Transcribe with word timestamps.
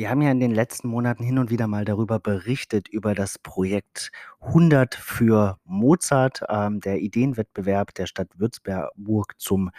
Wir 0.00 0.08
haben 0.08 0.22
ja 0.22 0.30
in 0.30 0.40
den 0.40 0.50
letzten 0.50 0.88
Monaten 0.88 1.22
hin 1.22 1.38
und 1.38 1.50
wieder 1.50 1.66
mal 1.66 1.84
darüber 1.84 2.18
berichtet, 2.18 2.88
über 2.88 3.14
das 3.14 3.38
Projekt 3.38 4.10
100 4.40 4.94
für 4.94 5.58
Mozart, 5.64 6.42
ähm, 6.48 6.80
der 6.80 7.00
Ideenwettbewerb 7.00 7.94
der 7.94 8.06
Stadt 8.06 8.28
Würzburg 8.38 9.34
zum, 9.38 9.70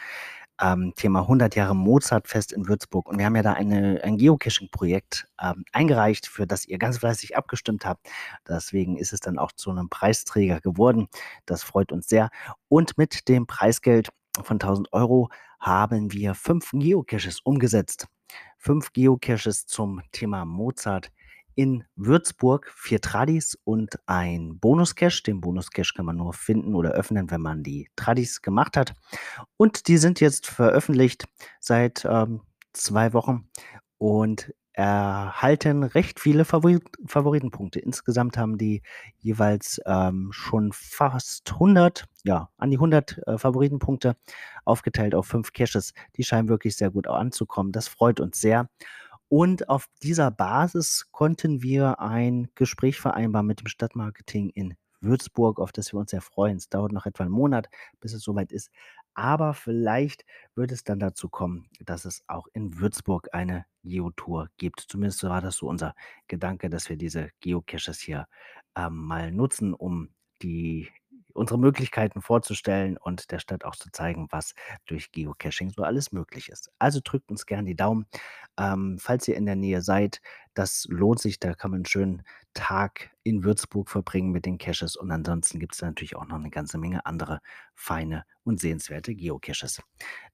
ähm, 0.62 0.94
Thema 0.96 1.28
100 1.28 1.56
Jahre 1.56 1.76
Mozartfest 1.76 2.52
in 2.54 2.68
Würzburg. 2.68 3.10
Und 3.10 3.18
wir 3.18 3.26
haben 3.26 3.36
ja 3.36 3.42
da 3.42 3.54
eine 3.54 4.02
ein 4.04 4.18
Geocaching-Projekt, 4.18 5.28
ähm, 5.42 5.66
eingereicht, 5.72 6.28
für 6.28 6.46
das 6.48 6.66
ihr 6.68 6.78
ganz 6.78 7.00
fleißig 7.00 7.36
abgestimmt 7.36 7.86
habt. 7.86 8.08
Deswegen 8.48 8.98
ist 8.98 9.14
es 9.14 9.20
dann 9.22 9.40
auch 9.40 9.52
zu 9.54 9.74
'nem 9.74 9.90
Preisträger 9.90 10.62
geworden. 10.62 11.08
Das 11.48 11.64
freut 11.64 11.92
uns 11.92 12.08
sehr. 12.08 12.30
Und 12.70 12.98
mit 12.98 13.28
dem 13.28 13.48
Preisgeld 13.48 14.10
von 14.42 14.60
1.000 14.60 14.88
Euro 14.92 15.30
haben 15.60 16.12
wir 16.12 16.34
5 16.36 16.72
Geocaches 16.74 17.40
umgesetzt. 17.42 18.08
5 18.60 18.94
Geocaches 18.94 19.66
zum 19.66 20.02
Thema 20.12 20.46
Mozart 20.46 21.12
in 21.56 21.84
Würzburg, 21.96 22.72
4 22.76 23.02
Tradis 23.02 23.58
und 23.64 24.00
ein 24.06 24.58
Bonuscache. 24.60 25.24
Den 25.24 25.42
Bonuscache 25.42 25.94
kann 25.96 26.06
man 26.06 26.16
nur 26.18 26.34
finden 26.34 26.76
oder 26.76 26.92
öffnen, 26.92 27.30
wenn 27.30 27.42
man 27.42 27.64
die 27.64 27.90
Tradis 27.96 28.42
gemacht 28.42 28.78
hat. 28.78 28.94
Und 29.58 29.88
die 29.88 29.98
sind 29.98 30.22
jetzt 30.22 30.48
veröffentlicht 30.48 31.26
seit, 31.60 32.06
ähm, 32.06 32.42
2 32.74 33.14
Wochen 33.14 33.50
und 33.98 34.54
erhalten 34.82 35.84
recht 35.84 36.20
viele 36.20 36.44
Favorit 36.46 36.84
Favoritenpunkte. 37.06 37.80
Insgesamt 37.80 38.38
haben 38.38 38.58
die 38.58 38.82
jeweils, 39.20 39.80
ähm, 39.86 40.30
schon 40.32 40.72
fast 40.74 41.60
100 41.60 42.06
ja, 42.24 42.50
an 42.58 42.72
die 42.72 42.80
100, 42.80 43.20
äh, 43.28 43.38
Favoritenpunkte 43.38 44.16
aufgeteilt 44.66 45.16
auf 45.16 45.28
5 45.28 45.54
Caches. 45.54 45.94
Die 46.18 46.24
scheinen 46.24 46.50
wirklich 46.50 46.76
sehr 46.78 46.92
gut 46.92 47.08
anzukommen. 47.08 47.72
Das 47.72 47.88
freut 47.88 48.20
uns 48.20 48.40
sehr. 48.42 48.70
Und 49.30 49.70
auf 49.70 49.88
dieser 50.04 50.32
Basis 50.32 51.08
konnten 51.12 51.62
wir 51.62 52.00
ein 52.02 52.50
Gespräch 52.56 53.00
vereinbaren 53.00 53.48
mit 53.48 53.62
dem 53.62 53.68
Stadtmarketing 53.68 54.50
in 54.50 54.76
Würzburg, 55.02 55.60
auf 55.60 55.72
das 55.72 55.94
wir 55.94 56.00
uns 56.00 56.12
sehr 56.12 56.22
freuen. 56.22 56.58
Es 56.58 56.70
dauert 56.70 56.92
noch 56.92 57.06
etwa 57.06 57.24
'n 57.26 57.32
Monat, 57.32 57.70
bis 58.02 58.14
es 58.14 58.24
soweit 58.24 58.52
ist. 58.52 58.70
Aber 59.14 59.54
vielleicht 59.54 60.26
wird 60.56 60.72
es 60.72 60.84
dann 60.84 61.00
dazu 61.00 61.30
kommen, 61.30 61.68
dass 61.82 62.06
es 62.06 62.24
auch 62.28 62.48
in 62.54 62.80
Würzburg 62.80 63.30
eine 63.34 63.66
Geotour 63.84 64.50
gibt. 64.58 64.80
Zumindest 64.82 65.24
war 65.24 65.42
das 65.42 65.58
so 65.58 65.68
unser 65.68 65.96
Gedanke, 66.28 66.70
dass 66.70 66.90
wir 66.90 66.98
diese 66.98 67.30
Geocaches 67.42 68.00
hier, 68.00 68.28
ähm, 68.76 68.96
mal 68.96 69.32
nutzen, 69.32 69.74
um 69.74 70.10
die 70.42 70.90
unsere 71.36 71.60
Möglichkeiten 71.60 72.22
vorzustellen 72.22 72.98
und 72.98 73.32
der 73.32 73.40
Stadt 73.40 73.66
auch 73.66 73.76
zu 73.76 73.92
zeigen, 73.92 74.28
was 74.32 74.54
durch 74.86 75.12
Geocaching 75.12 75.72
so 75.72 75.84
alles 75.84 76.12
möglich 76.12 76.50
ist. 76.50 76.72
Also, 76.80 77.00
drückt 77.04 77.32
uns 77.32 77.46
gern 77.46 77.66
die 77.66 77.76
Daumen, 77.76 78.06
ähm, 78.60 78.98
falls 79.00 79.28
ihr 79.28 79.36
in 79.38 79.46
der 79.46 79.56
Nähe 79.56 79.82
seid. 79.82 80.22
Das 80.54 80.86
lohnt 80.90 81.20
sich, 81.22 81.40
da 81.40 81.54
kann 81.54 81.72
man 81.72 81.82
'n 81.82 81.86
schönen 81.86 82.24
Tag 82.54 83.12
in 83.24 83.44
Würzburg 83.46 83.90
verbringen 83.90 84.32
mit 84.32 84.46
den 84.46 84.58
Caches 84.58 84.96
und 84.98 85.12
ansonsten 85.12 85.60
gibt's 85.60 85.78
da 85.80 85.88
natürlich 85.88 86.16
auch 86.18 86.28
noch 86.28 86.38
'ne 86.40 86.50
ganze 86.50 86.78
Menge 86.78 87.06
andere 87.06 87.40
feine 87.76 88.26
und 88.44 88.60
sehenswerte 88.60 89.16
Geocaches. 89.16 89.82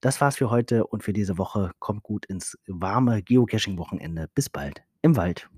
Das 0.01 0.21
war's 0.21 0.37
für 0.37 0.49
heute 0.51 0.87
und 0.87 1.03
für 1.03 1.13
diese 1.13 1.37
Woche. 1.37 1.71
Kommt 1.79 2.03
gut 2.03 2.25
ins 2.25 2.57
warme 2.67 3.23
Geocaching-Wochenende. 3.23 4.29
Bis 4.35 4.49
bald 4.49 4.83
im 5.03 5.15
Wald. 5.17 5.49